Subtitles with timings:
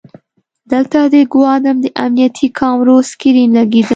[0.71, 3.81] دلته د ګودام د امنیتي کامرو سکرین لګیدلی.